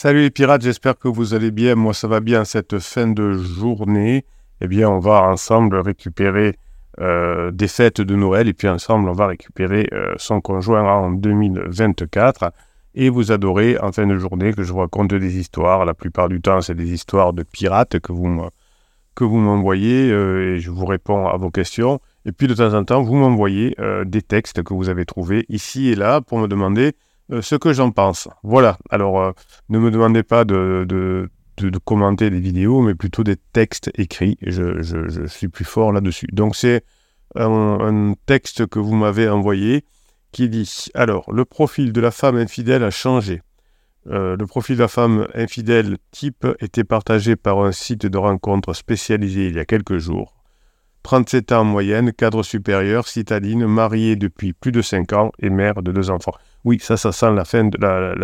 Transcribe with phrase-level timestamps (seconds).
[0.00, 1.74] Salut les pirates, j'espère que vous allez bien.
[1.74, 4.24] Moi, ça va bien cette fin de journée.
[4.60, 6.54] Eh bien, on va ensemble récupérer
[7.00, 11.10] euh, des fêtes de Noël et puis ensemble, on va récupérer euh, son conjoint en
[11.10, 12.52] 2024.
[12.94, 15.84] Et vous adorez en fin de journée que je vous raconte des histoires.
[15.84, 18.40] La plupart du temps, c'est des histoires de pirates que vous,
[19.16, 21.98] que vous m'envoyez euh, et je vous réponds à vos questions.
[22.24, 23.74] Et puis de temps en temps, vous m'envoyez
[24.06, 26.94] des textes que vous avez trouvés ici et là pour me demander
[27.30, 28.28] ce que j'en pense.
[28.42, 29.32] Voilà, alors euh,
[29.68, 31.30] ne me demandez pas de, de,
[31.84, 34.38] commenter des vidéos, mais plutôt des textes écrits.
[34.42, 36.28] Je, je, suis plus fort là-dessus.
[36.32, 36.84] Donc c'est
[37.34, 39.84] un, texte que vous m'avez envoyé
[40.32, 43.42] qui dit, alors, le profil de la femme infidèle a changé.
[44.06, 48.72] Euh, le profil de la femme infidèle type était partagé par un site de rencontre
[48.74, 50.37] spécialisé il y a quelques jours.
[51.08, 55.82] 37 ans en moyenne, cadre supérieur, citadine, mariée depuis plus de 5 ans et mère
[55.82, 56.34] de deux enfants.
[56.64, 58.14] Oui, ça, ça sent la fin de la,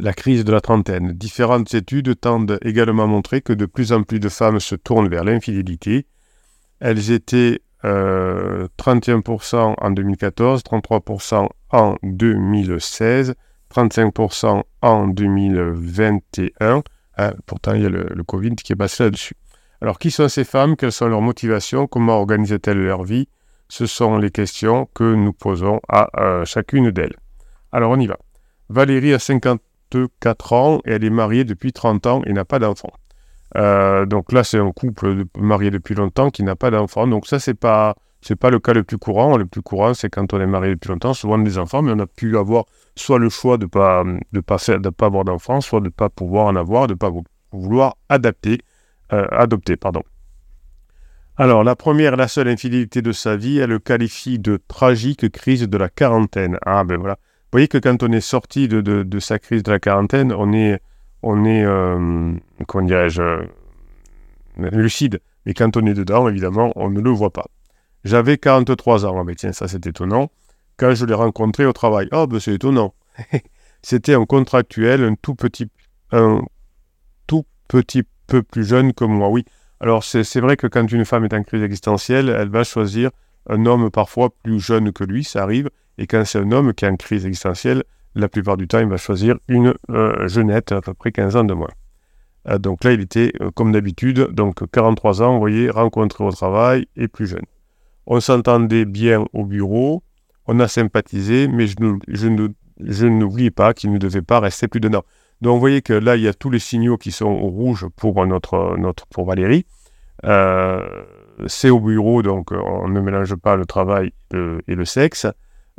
[0.00, 1.12] la, crise de la trentaine.
[1.12, 5.08] Différentes études tendent également à montrer que de plus en plus de femmes se tournent
[5.08, 6.08] vers l'infidélité.
[6.80, 13.34] Elles étaient 31% euh, en 2014, 33% en 2016,
[13.72, 16.82] 35% en 2021.
[17.18, 19.36] Hein, pourtant, il y a le Covid qui est passé là-dessus.
[19.82, 20.76] Alors, qui sont ces femmes?
[20.76, 21.86] Quelles sont leurs motivations?
[21.86, 23.28] Comment organisent-elles leur vie?
[23.68, 27.16] Ce sont les questions que nous posons à euh, chacune d'elles.
[27.72, 28.18] Alors, on y va.
[28.68, 32.90] Valérie a 54 ans et elle est mariée depuis 30 ans et n'a pas d'enfant.
[33.56, 37.06] Euh, donc là, c'est un couple marié depuis longtemps qui n'a pas d'enfant.
[37.06, 37.94] Donc ça, c'est pas
[38.38, 39.38] pas le cas le plus courant.
[39.38, 41.98] Le plus courant, c'est quand on est marié depuis longtemps, souvent des enfants, mais on
[42.00, 44.04] a pu avoir soit le choix de pas
[44.46, 47.10] pas de pas avoir d'enfants, soit de pas pouvoir en avoir, de pas
[47.50, 48.60] vouloir adapter
[49.12, 49.76] euh, adopté.
[49.76, 50.02] Pardon.
[51.36, 55.62] Alors, la première, la seule infidélité de sa vie, elle le qualifie de tragique crise
[55.62, 56.58] de la quarantaine.
[56.66, 57.14] Ah, ben voilà.
[57.14, 60.52] Vous voyez que quand on est sorti de, de, sa crise de la quarantaine, on
[60.52, 60.80] est,
[61.22, 62.34] on est euh,
[62.66, 63.46] comment dirais-je, euh,
[64.56, 65.20] lucide.
[65.46, 67.46] Mais quand on est dedans, évidemment, on ne le voit pas.
[68.04, 69.16] J'avais 43 ans.
[69.18, 70.30] Ah, ben tiens, ça c'est étonnant.
[70.76, 72.94] Quand je l'ai rencontré au travail, oh, ben c'est étonnant.
[73.82, 75.68] C'était un contractuel, un tout petit,
[76.12, 76.42] un
[77.26, 79.44] tout petit peu plus jeune que moi, oui.
[79.80, 83.10] Alors c'est vrai que quand une femme est en crise existentielle, elle va choisir
[83.48, 85.68] un homme parfois plus jeune que lui, ça arrive.
[85.98, 87.82] Et quand c'est un homme qui est en crise existentielle,
[88.14, 91.44] la plupart du temps, il va choisir une euh, jeunette, à peu près 15 ans
[91.44, 91.70] de moins.
[92.48, 96.30] Euh, donc là, il était, euh, comme d'habitude, donc 43 ans, vous voyez, rencontré au
[96.30, 97.44] travail et plus jeune.
[98.06, 100.02] On s'entendait bien au bureau,
[100.46, 101.76] on a sympathisé, mais je,
[102.08, 102.28] je,
[102.80, 105.04] je pas qu'il ne devait pas rester plus d'un an.
[105.40, 107.86] Donc vous voyez que là, il y a tous les signaux qui sont au rouge
[107.96, 109.64] pour, notre, notre, pour Valérie.
[110.24, 111.04] Euh,
[111.46, 115.26] c'est au bureau, donc on ne mélange pas le travail et le sexe.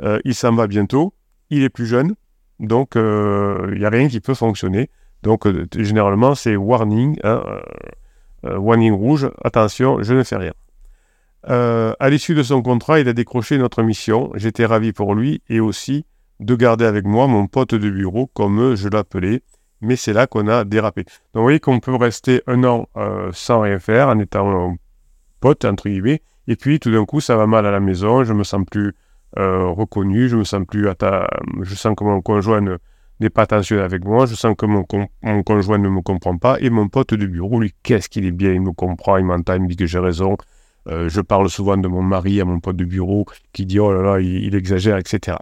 [0.02, 1.14] Euh, il s'en va bientôt.
[1.50, 2.14] Il est plus jeune,
[2.58, 4.90] donc euh, il n'y a rien qui peut fonctionner.
[5.22, 5.46] Donc
[5.76, 7.42] généralement, c'est warning, hein,
[8.42, 10.52] warning rouge, attention, je ne fais rien.
[11.44, 14.32] à l'issue de son contrat, il a décroché notre mission.
[14.34, 16.04] J'étais ravi pour lui et aussi
[16.42, 19.42] de garder avec moi mon pote de bureau, comme je l'appelais,
[19.80, 21.04] mais c'est là qu'on a dérapé.
[21.04, 24.76] Donc vous voyez qu'on peut rester un an euh, sans rien faire, en étant
[25.40, 28.32] pote, entre guillemets, et puis tout d'un coup, ça va mal à la maison, je
[28.32, 28.94] me sens plus
[29.38, 30.88] euh, reconnu, je me sens plus...
[31.62, 32.60] Je sens que mon conjoint
[33.20, 34.84] n'est pas attentionné avec moi, je sens que mon,
[35.22, 38.32] mon, conjoint ne me comprend pas, et mon pote de bureau, lui, qu'est-ce qu'il est
[38.32, 40.36] bien, il me comprend, il m'entend, il me dit que j'ai raison.
[40.88, 43.92] Euh, je parle souvent de mon mari à mon pote de bureau qui dit oh
[43.92, 45.36] là là, il exagère, etc.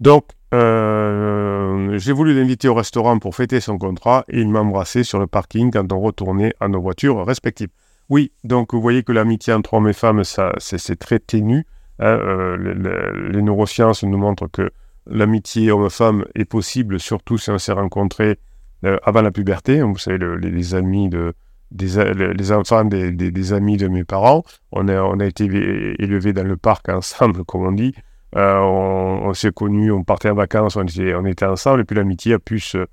[0.00, 0.24] Donc,
[0.54, 5.18] euh, j'ai voulu l'inviter au restaurant pour fêter son contrat et il m'a embrassé sur
[5.18, 7.70] le parking quand on retournait à nos voitures respectives.
[8.08, 11.66] Oui, donc vous voyez que l'amitié entre hommes et femmes, ça, c'est, très ténu.
[11.98, 14.70] Hein, euh, les, neurosciences nous montrent que
[15.06, 18.38] l'amitié homme-femme est possible, surtout si on s'est rencontré
[18.84, 19.82] euh, avant la puberté.
[19.82, 21.34] Vous savez, les, amis de,
[21.72, 26.56] les enfants des, amis de mes parents, on a, on a été élevés dans le
[26.56, 27.94] parc ensemble, comme on dit.
[28.34, 32.38] Euh, on, s'est connus, on partait en vacances, on était, ensemble, et puis l'amitié a
[32.38, 32.86] pu se,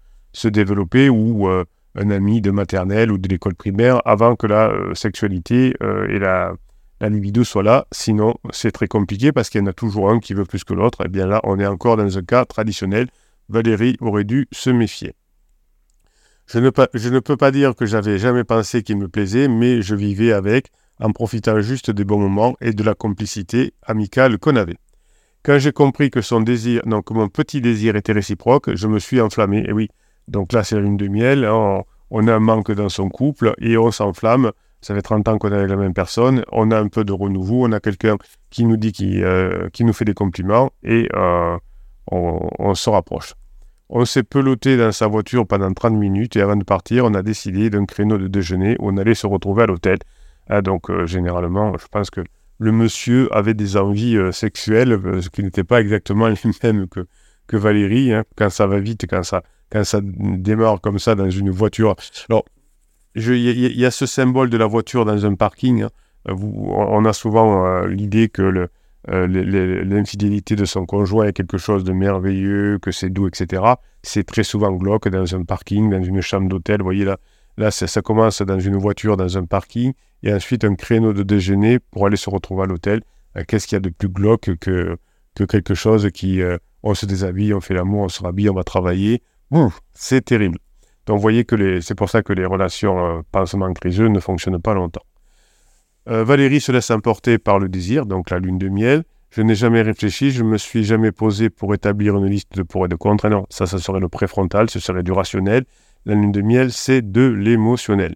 [0.47, 1.65] développer, ou euh,
[1.95, 5.74] un ami de maternelle ou de l'école primaire, avant que la euh, sexualité
[6.09, 6.53] et la,
[7.01, 7.85] la libido soient là.
[7.91, 10.74] Sinon, c'est très compliqué parce qu'il y en a toujours un qui veut plus que
[10.74, 11.01] l'autre.
[11.01, 13.07] Et eh bien là, on est encore dans un cas traditionnel.
[13.50, 15.13] Valérie aurait dû se méfier.
[16.45, 19.81] Je ne, je ne peux pas dire que j'avais jamais pensé qu'il me plaisait, mais
[19.81, 20.68] je vivais avec,
[21.00, 24.77] en profitant juste des bons moments et de la complicité amicale qu'on avait.
[25.43, 29.19] Quand j'ai compris que son désir, donc mon petit désir était réciproque, je me suis
[29.19, 29.65] enflammé.
[29.67, 29.89] Et oui,
[30.29, 31.45] donc là, c'est la lune de miel.
[31.45, 34.51] On, a un manque dans son couple et on s'enflamme.
[34.79, 36.45] Ça fait 30 ans qu'on est avec la même personne.
[36.53, 37.65] On a un peu de renouveau.
[37.67, 38.15] On a quelqu'un
[38.51, 41.57] qui nous dit, qui, euh, qui nous fait des compliments et euh,
[42.09, 43.33] on, se rapproche.
[43.89, 47.21] On s'est peloté dans sa voiture pendant 30 minutes et avant de partir, on a
[47.21, 49.97] décidé d'un créneau de déjeuner où on allait se retrouver à l'hôtel.
[50.47, 52.21] Ah, donc, euh, généralement, je pense que
[52.63, 57.06] le monsieur avait des envies euh, sexuelles, euh, qui n'était pas exactement les mêmes que,
[57.45, 58.13] que Valérie.
[58.13, 61.95] Hein, quand ça va vite, quand ça, quand ça démarre comme ça dans une voiture.
[62.30, 62.45] Alors,
[63.15, 65.83] il y, a ce symbole de la voiture dans un parking.
[65.83, 65.89] Hein.
[66.25, 68.69] on a souvent l'idée que
[69.07, 73.62] l'infidélité de son conjoint est quelque chose de merveilleux, que c'est doux, etc.
[74.01, 76.80] C'est très souvent glauque dans un parking, dans une chambre d'hôtel.
[76.80, 77.18] Vous voyez là,
[77.57, 81.79] là ça, commence dans une voiture, dans un parking, et ensuite un créneau de déjeuner
[81.79, 83.01] pour aller se retrouver à l'hôtel.
[83.38, 84.97] Euh, qu'est-ce qu'il y a de plus glauque que,
[85.35, 88.53] que quelque chose qui, euh, on se déshabille, on fait l'amour, on se rhabille, on
[88.53, 89.23] va travailler.
[89.94, 90.59] C'est terrible.
[91.05, 94.61] Donc vous voyez que c'est pour ça que les relations euh, pansement criseux ne fonctionnent
[94.61, 95.03] pas longtemps.
[96.09, 99.03] Euh, Valérie se laisse emporter par le désir, donc la lune de miel.
[99.29, 102.63] Je n'ai jamais réfléchi, je ne me suis jamais posé pour établir une liste de
[102.63, 103.29] pour et de contre.
[103.29, 105.65] non, ça, ça serait le préfrontal, ce serait du rationnel.
[106.05, 108.15] La lune de miel, c'est de l'émotionnel.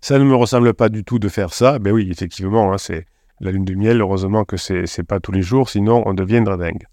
[0.00, 1.78] Ça ne me ressemble pas du tout de faire ça.
[1.78, 3.06] Ben oui, effectivement, hein, c'est
[3.40, 4.00] la lune de miel.
[4.00, 6.84] Heureusement que c'est n'est pas tous les jours, sinon on deviendra dingue.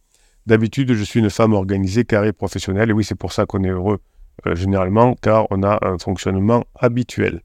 [0.45, 2.89] D'habitude, je suis une femme organisée, carrée, professionnelle.
[2.89, 3.99] Et oui, c'est pour ça qu'on est heureux
[4.45, 7.41] euh, généralement, car on a un fonctionnement habituel.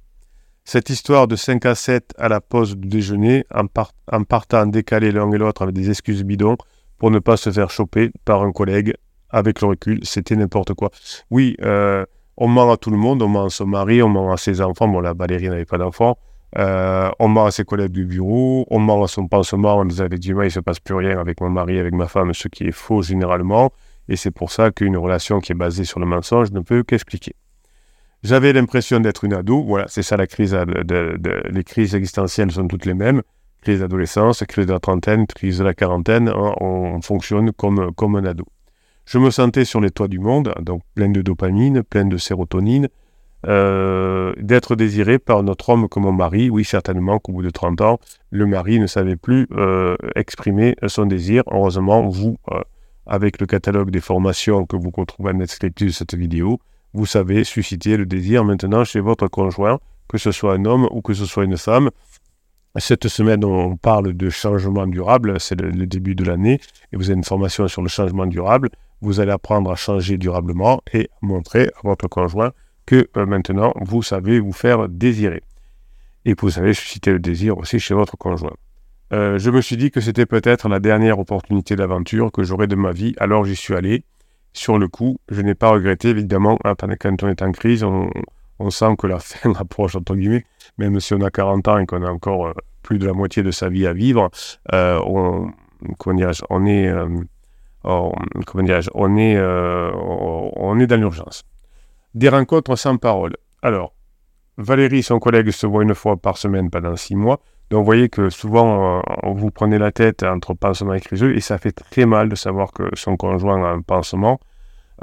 [0.64, 5.30] Cette histoire de 5 à 7 à la pause du déjeuner, en, partant décaler l'un
[5.32, 6.56] et l'autre avec des excuses bidons
[6.98, 8.94] pour ne pas se faire choper par un collègue
[9.30, 10.90] avec le recul, c'était n'importe quoi.
[11.30, 12.04] Oui, euh,
[12.36, 14.60] on ment à tout le monde, on ment à son mari, on ment à ses
[14.60, 14.88] enfants.
[14.88, 16.18] Bon, la Valérie n'avait pas d'enfants.
[16.58, 20.02] Euh, on ment à ses collègues du bureau, on ment à son pansement, on nous
[20.02, 22.48] avait dit, il ne se passe plus rien avec mon mari, avec ma femme, ce
[22.48, 23.72] qui est faux généralement.
[24.08, 27.34] Et c'est pour ça qu'une relation qui est basée sur le mensonge ne peut qu'expliquer.
[28.22, 29.62] J'avais l'impression d'être une ado.
[29.62, 30.54] Voilà, c'est ça la crise.
[30.54, 33.22] Les crises existentielles sont toutes les mêmes.
[33.62, 36.28] Crise d'adolescence, crise de la trentaine, crise de la quarantaine.
[36.28, 38.44] Hein, on, fonctionne comme, comme un ado.
[39.04, 42.88] Je me sentais sur les toits du monde, donc plein de dopamine, plein de sérotonine,
[43.48, 46.48] euh, d'être désiré par notre homme comme mon mari.
[46.50, 47.98] Oui, certainement qu'au bout de 30 ans,
[48.30, 51.42] le mari ne savait plus euh, exprimer son désir.
[51.50, 52.60] Heureusement, vous, euh,
[53.06, 56.60] avec le catalogue des formations que vous retrouvez en descriptif de cette vidéo,
[56.94, 61.00] vous savez susciter le désir maintenant chez votre conjoint, que ce soit un homme ou
[61.00, 61.90] que ce soit une femme.
[62.78, 66.58] Cette semaine, on parle de changement durable, c'est le, début de l'année,
[66.92, 68.70] et vous avez une formation sur le changement durable.
[69.02, 72.52] Vous allez apprendre à changer durablement et montrer à votre conjoint
[72.86, 75.42] que euh, maintenant, vous savez vous faire désirer.
[76.24, 78.54] Et vous savez susciter le désir aussi chez votre conjoint.
[79.12, 82.76] Euh, je me suis dit que c'était peut-être la dernière opportunité d'aventure que j'aurais de
[82.76, 84.04] ma vie, alors j'y suis allé
[84.52, 88.70] sur le coup, je n'ai pas regretté, évidemment, hein, quand on est en crise, on,
[88.70, 90.44] sent que la fin approche, entre guillemets,
[90.78, 92.52] même si on a 40 ans et qu'on a encore euh,
[92.82, 94.30] plus de la moitié de sa vie à vivre,
[94.72, 95.52] on,
[96.66, 96.92] est,
[97.84, 98.12] on,
[98.54, 101.44] on est, on est dans l'urgence.
[102.14, 103.36] Des rencontres sans parole.
[103.62, 103.94] Alors,
[104.58, 107.40] Valérie, son collègue, se voit une fois par semaine pendant six mois.
[107.70, 111.40] Donc, vous voyez que souvent, euh, vous prenez la tête entre pansement et criseux et
[111.40, 114.40] ça fait très mal de savoir que son conjoint a un pansement.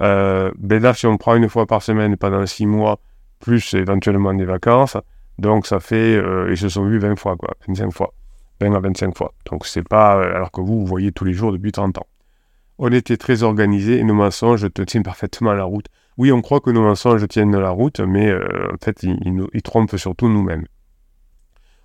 [0.02, 3.00] Euh, ben là, si on prend une fois par semaine pendant six mois,
[3.40, 4.98] plus éventuellement des vacances,
[5.40, 8.14] donc ça fait, euh, ils se sont vus 20 fois, quoi, 25 fois,
[8.62, 9.34] 20 à 25 fois.
[9.50, 12.08] Donc c'est pas, alors que vous, vous voyez tous les jours depuis 30 ans.
[12.80, 15.86] On était très organisés et nos mensonges tiennent parfaitement la route.
[16.18, 20.28] Oui, on croit que nos mensonges tiennent la route, mais en fait, ils, trompent surtout
[20.30, 20.66] nous-mêmes.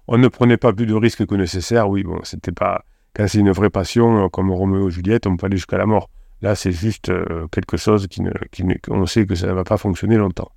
[0.06, 1.88] On ne prenait pas plus de risques que nécessaire.
[1.88, 2.84] Oui, bon, c'était pas.
[3.14, 5.86] Quand c'est une vraie passion, euh, comme Roméo et Juliette, on peut aller jusqu'à la
[5.86, 6.10] mort.
[6.42, 9.64] Là, c'est juste euh, quelque chose qui ne, qui on sait que ça ne va
[9.64, 10.50] pas fonctionner longtemps.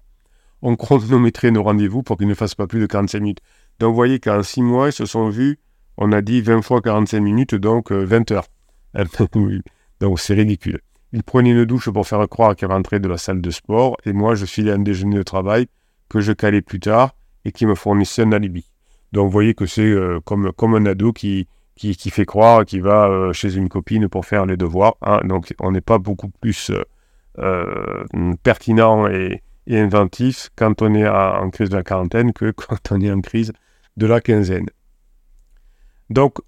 [0.62, 3.42] On chronométrait nos rendez-vous pour qu'ils ne fassent pas plus de 45 minutes.
[3.80, 5.60] Donc, vous voyez qu'en 6 mois, ils se sont vus,
[5.98, 8.48] on a dit 20 fois 45 minutes, donc 20 euh, heures.
[10.00, 10.80] donc, c'est ridicule.
[11.14, 14.14] Ils prenaient une douche pour faire croire qu'ils rentraient de la salle de sport, et
[14.14, 15.68] moi, je filais un déjeuner de travail
[16.10, 18.66] que je calais plus tard et qui me fournissait un alibi.
[19.12, 22.82] Donc vous voyez que c'est euh, comme, comme un ado qui, qui, fait croire qu'il
[22.82, 24.96] va euh, chez une copine pour faire les devoirs.
[25.02, 25.22] Hein.
[25.24, 26.72] Donc on n'est pas beaucoup plus
[27.40, 28.04] euh,
[28.44, 33.12] pertinent et, inventif quand on est en crise de la quarantaine que quand on est
[33.12, 33.52] en crise
[33.98, 34.68] de la quinzaine.
[36.10, 36.40] Donc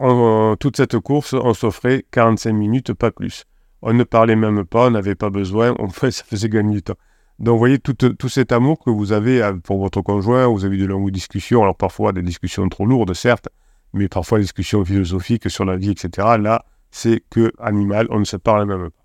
[0.59, 3.45] toute cette course, on s'offrait 45 minutes, pas plus.
[3.81, 6.83] On ne parlait même pas, on n'avait pas besoin, en fait, ça faisait gagner du
[6.83, 6.97] temps.
[7.39, 10.75] Donc, vous voyez, tout, cet amour que vous avez euh, pour votre conjoint, vous avez
[10.75, 13.47] de longues discussions, alors parfois des discussions trop lourdes, certes,
[13.93, 16.35] mais parfois des discussions philosophiques sur la vie, etc.
[16.37, 19.03] Là, c'est que animal, on ne se parle même pas.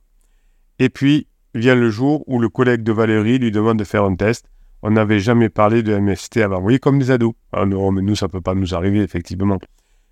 [0.80, 4.16] Et puis, vient le jour où le collègue de Valérie lui demande de faire un
[4.16, 4.46] test.
[4.82, 6.56] On n'avait jamais parlé de MST avant.
[6.56, 7.34] Vous voyez, comme des ados.
[7.52, 9.58] Ah non, mais nous, ça ne peut pas nous arriver, effectivement.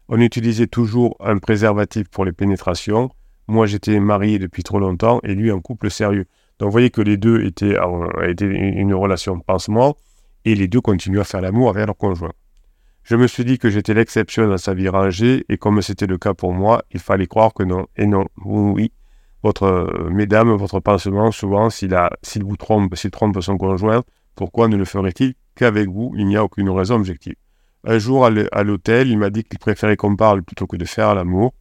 [0.09, 3.11] On utilisait toujours un préservatif pour les pénétrations.
[3.49, 6.27] Moi, j'étais marié depuis trop longtemps et lui, un couple sérieux.
[6.59, 7.77] Donc vous voyez que les deux étaient,
[8.29, 9.97] étaient une relation pansement
[10.45, 12.33] et les deux continuent à faire l'amour avec leur conjoint.
[13.05, 16.19] Je me suis dit que j'étais l'exception dans sa vie rangée et comme c'était le
[16.19, 17.87] cas pour moi, il fallait croire que non.
[17.97, 18.93] Et non, oui,
[19.43, 21.95] votre, euh, mesdames, votre pansement, souvent, s'il
[22.45, 24.05] vous trompe, s'il trompe son conjoint,
[24.37, 26.13] pourquoi ne le ferait-il qu'avec vous?
[26.17, 27.35] Il n'y a aucune raison objective.
[27.85, 31.15] Un jour, à l'hôtel, il m'a dit qu'il préférait qu'on parle plutôt que de faire
[31.15, 31.53] l'amour.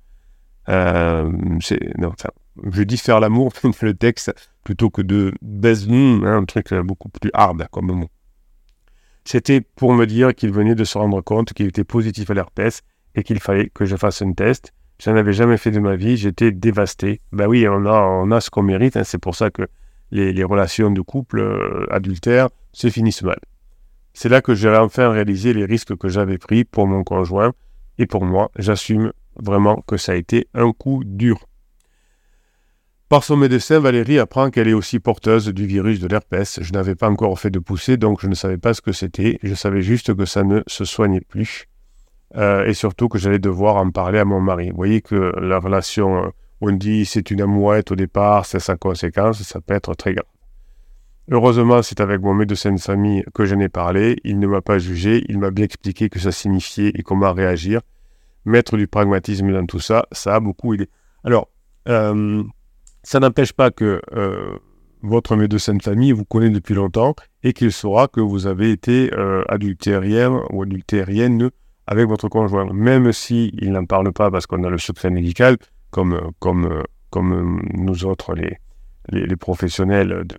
[0.69, 4.31] Euh, je dis faire l'amour, le texte,
[4.63, 8.09] plutôt que de baiser, hein, un truc beaucoup plus hard comme mot.
[9.23, 12.81] C'était pour me dire qu'il venait de se rendre compte qu'il était positif à l'herpès
[13.15, 14.73] et qu'il fallait que je fasse un test.
[14.99, 17.21] Je n'avais jamais fait de ma vie, j'étais dévasté.
[17.31, 19.03] Ben oui, on a, on a ce qu'on mérite, hein.
[19.03, 19.63] c'est pour ça que
[20.11, 23.39] les, relations de couple euh, adultères se finissent mal.
[24.13, 27.53] C'est là que j'ai enfin réalisé les risques que j'avais pris pour mon conjoint
[27.97, 28.51] et pour moi.
[28.57, 31.47] J'assume vraiment que ça a été un coup dur.
[33.11, 36.59] Par son médecin, Valérie apprend qu'elle est aussi porteuse du virus de l'herpès.
[36.61, 39.37] Je n'avais pas encore fait de poussée, donc je ne savais pas ce que c'était.
[39.43, 41.65] Je savais juste que ça ne se soignait plus.
[42.37, 44.69] Euh, et surtout que j'allais devoir en parler à mon mari.
[44.69, 46.29] Vous voyez que la relation, euh,
[46.61, 50.25] on dit c'est une amouette au départ, c'est sa conséquence, ça peut être très grave.
[51.33, 54.17] Heureusement, c'est avec mon médecin de famille que je n'ai parlé.
[54.25, 57.79] Il ne m'a pas jugé, il m'a bien expliqué que ça signifiait et comment réagir.
[58.43, 60.89] Mettre du pragmatisme dans tout ça, ça a beaucoup aidé.
[61.23, 61.47] Alors,
[61.87, 62.43] euh,
[63.03, 64.57] ça n'empêche pas que euh,
[65.03, 69.09] votre médecin de famille vous connaît depuis longtemps et qu'il saura que vous avez été
[69.13, 71.49] euh, adultérien ou adultérienne
[71.87, 75.55] avec votre conjoint, même si il n'en parle pas parce qu'on a le secret médical,
[75.91, 78.57] comme, comme, comme nous autres les,
[79.09, 80.37] les, professionnels de,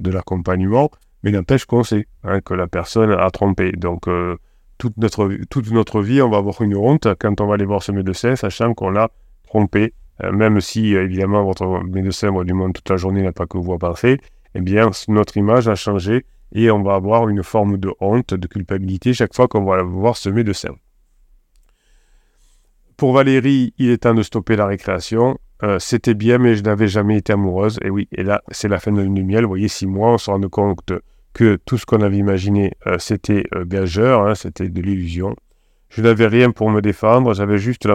[0.00, 0.90] de l'accompagnement,
[1.22, 3.72] mais n'empêche qu'on sait hein, que la personne a trompé.
[3.72, 4.36] Donc euh,
[4.78, 7.82] toute, notre, toute notre vie, on va avoir une honte quand on va aller voir
[7.82, 9.10] ce médecin, sachant qu'on l'a
[9.46, 13.32] trompé euh, même si euh, évidemment votre médecin voit du monde toute la journée, n'a
[13.32, 13.78] pas que vous à
[14.54, 18.46] eh bien notre image a changé et on va avoir une forme de honte, de
[18.46, 20.74] culpabilité chaque fois qu'on va voir ce médecin.
[22.96, 25.38] Pour Valérie, il est temps de stopper la récréation.
[25.62, 27.78] Euh, c'était bien, mais je n'avais jamais été amoureuse.
[27.82, 29.42] Et oui, et là, c'est la fin de lune de miel.
[29.42, 30.92] Vous voyez, six mois, on se rend compte
[31.32, 35.36] que tout ce qu'on avait imaginé, c'était gageur, hein, c'était de l'illusion.
[35.90, 37.88] Je n'avais rien pour me défendre, j'avais juste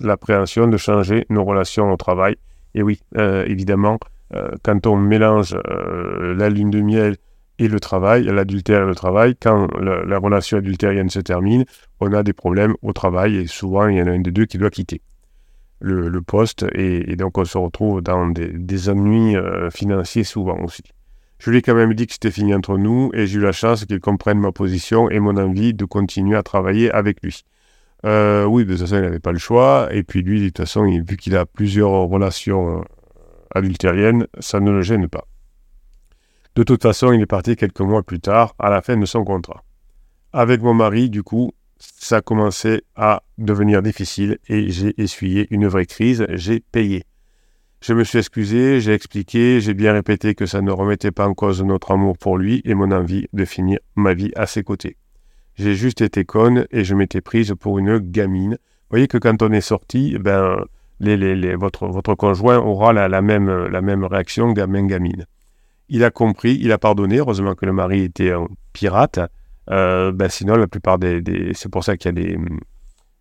[0.00, 2.36] l'appréhension de changer nos relations au travail.
[2.74, 3.98] Et oui, euh, évidemment,
[4.34, 7.16] euh, quand on mélange euh, la lune de miel
[7.58, 11.64] et le travail, l'adultère et le travail, quand la, relation adultérienne se termine,
[11.98, 14.46] on a des problèmes au travail et souvent il y en a un des deux
[14.46, 15.00] qui doit quitter
[15.80, 19.36] le, poste et, donc on se retrouve dans des, ennuis
[19.70, 20.82] financiers souvent aussi.
[21.38, 23.52] Je lui ai quand même dit que c'était fini entre nous et j'ai eu la
[23.52, 27.44] chance qu'il comprenne ma position et mon envie de continuer à travailler avec lui.
[28.04, 29.88] Euh, oui, de toute façon, il n'avait pas le choix.
[29.90, 32.82] Et puis lui, de toute façon, vu qu'il a plusieurs relations euh,
[33.54, 35.26] adultériennes, ça ne le gêne pas.
[36.56, 39.24] De toute façon, il est parti quelques mois plus tard, à la fin de son
[39.24, 39.62] contrat.
[40.32, 45.66] Avec mon mari, du coup, ça a commencé à devenir difficile et j'ai essuyé une
[45.66, 47.04] vraie crise, j'ai payé.
[47.80, 51.32] Je me suis excusé, j'ai expliqué, j'ai bien répété que ça ne remettait pas en
[51.32, 54.98] cause notre amour pour lui et mon envie de finir ma vie à ses côtés.
[55.54, 58.52] J'ai juste été conne et je m'étais prise pour une gamine.
[58.52, 60.64] Vous voyez que quand on est sorti, ben,
[61.00, 65.24] les, votre, votre conjoint aura la, même, la même réaction gamin-gamine.
[65.88, 69.20] Il a compris, il a pardonné, heureusement que le mari était un pirate.
[69.70, 71.22] Euh, ben sinon, la plupart des...
[71.54, 72.38] c'est pour ça qu'il y a des,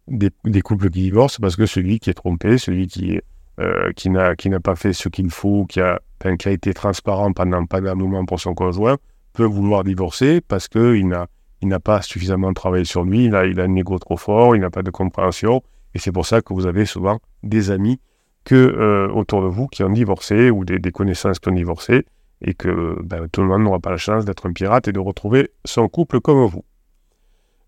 [0.08, 3.20] des, des couples qui divorcent, parce que celui qui est trompé, celui qui
[3.60, 6.00] euh, qui n'a pas fait ce qu'il faut, qui a,
[6.40, 8.98] qui a été transparent pendant pas un moment pour son conjoint,
[9.34, 11.28] peut vouloir divorcer parce qu'il n'a
[11.62, 14.56] il n'a pas suffisamment travaillé sur lui, il a, il a un ego trop fort,
[14.56, 15.62] il n'a pas de compréhension,
[15.94, 18.00] et c'est pour ça que vous avez souvent des amis
[18.46, 22.06] que, euh, autour de vous qui ont divorcé ou des, connaissances qui ont divorcé,
[22.42, 25.00] et que ben, tout le monde n'aura pas la chance d'être un pirate et de
[25.00, 26.64] retrouver son couple comme vous.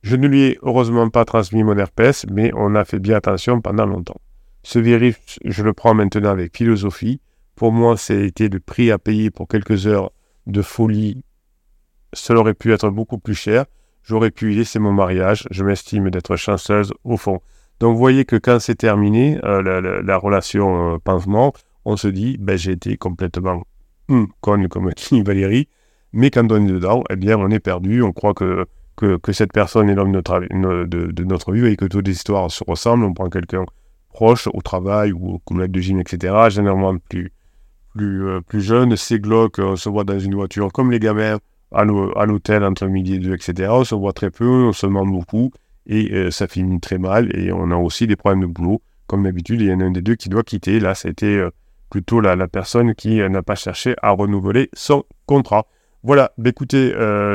[0.03, 3.61] Je ne lui ai heureusement pas transmis mon herpès, mais on a fait bien attention
[3.61, 4.19] pendant longtemps.
[4.63, 7.19] Ce virus, je le prends maintenant avec philosophie.
[7.55, 10.11] Pour moi, c'était le prix à payer pour quelques heures
[10.47, 11.23] de folie.
[12.13, 13.65] Cela aurait pu être beaucoup plus cher.
[14.03, 15.47] J'aurais pu y laisser mon mariage.
[15.51, 17.39] Je m'estime d'être chanceuse au fond.
[17.79, 21.53] Donc, vous voyez que quand c'est terminé, euh, la, relation euh, pansement,
[21.85, 23.63] on se dit, ben, j'ai été complètement
[24.41, 25.67] conne, comme dit Valérie.
[26.13, 28.01] Mais quand on est dedans, eh bien, on est perdu.
[28.03, 28.65] On croit que,
[28.97, 32.63] que, cette personne est l'homme de, de, notre vie et que toutes les histoires se
[32.67, 33.05] ressemblent.
[33.05, 33.65] On prend quelqu'un
[34.09, 37.31] proches au travail ou au collègue de gym, etc., généralement plus,
[37.93, 41.39] plus, euh, plus jeunes, c'est glauque, on se voit dans une voiture comme les gamins
[41.73, 43.69] à l'hôtel entre midi et deux, etc.
[43.71, 45.51] On se voit très peu, on se demande beaucoup
[45.87, 48.81] et euh, ça finit très mal et on a aussi des problèmes de boulot.
[49.07, 50.79] Comme d'habitude, il y en a un des deux qui doit quitter.
[50.81, 51.41] Là, c'était
[51.91, 55.67] plutôt la, personne qui n'a pas cherché à renouveler son contrat.
[56.01, 56.91] Voilà, bah, écoutez,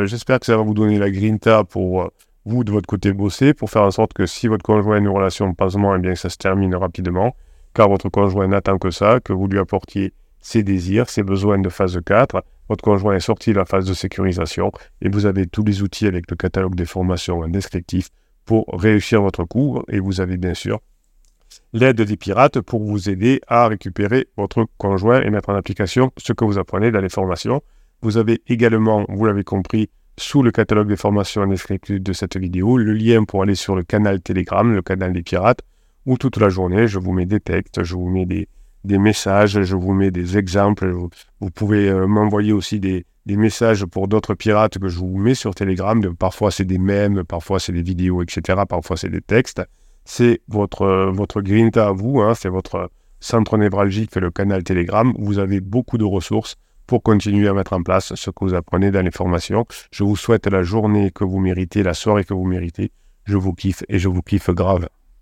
[0.06, 2.10] j'espère que ça va vous donner la grinta pour
[2.46, 5.08] vous, de votre côté, bosser, pour faire en sorte que si votre conjoint a une
[5.08, 7.36] relation de pansement, eh bien, ça se termine rapidement,
[7.75, 10.14] car votre conjoint n'attend que ça, que vous lui apportiez
[10.46, 12.42] ses désirs, ses besoins de phase 4.
[12.68, 14.70] Votre conjoint est sorti de la phase de sécurisation
[15.02, 18.10] et vous avez tous les outils avec le catalogue des formations descriptif
[18.44, 19.84] pour réussir votre cours.
[19.88, 20.80] Et vous avez bien sûr
[21.76, 26.33] l'aide des pirates pour vous aider à récupérer votre conjoint et mettre en application ce
[26.33, 27.62] que vous apprenez dans les formations.
[28.02, 32.78] Vous avez également, vous l'avez compris, sous le catalogue des formations descriptives de cette vidéo,
[32.78, 35.61] le lien pour aller sur le canal Telegram, le canal des pirates,
[36.06, 38.49] où toute la journée, je vous mets des textes, je vous mets des,
[38.85, 40.90] des messages, je vous mets des exemples.
[41.40, 45.54] Vous, pouvez euh, m'envoyer aussi des, messages pour d'autres pirates que je vous mets sur
[45.54, 46.00] Telegram.
[46.14, 48.62] Parfois c'est des mèmes, parfois c'est des vidéos, etc.
[48.68, 49.62] Parfois c'est des textes.
[50.08, 52.34] C'est votre, euh, votre grinta à vous, hein.
[52.34, 55.12] c'est votre centre névralgique, le canal Telegram.
[55.18, 56.54] Vous avez beaucoup de ressources
[56.86, 59.66] pour continuer à mettre en place ce que vous apprenez dans les formations.
[59.90, 62.92] Je vous souhaite la journée que vous méritez, la soirée que vous méritez.
[63.25, 64.88] Je vous kiffe et je vous kiffe grave.